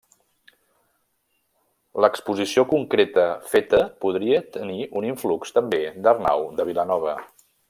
L’exposició 2.05 2.65
concreta 2.71 3.27
feta 3.51 3.83
podria 4.07 4.43
tenir 4.57 4.91
un 5.03 5.11
influx 5.13 5.57
també 5.61 5.85
d'Arnau 6.07 6.53
de 6.61 6.71
Vilanova. 6.73 7.19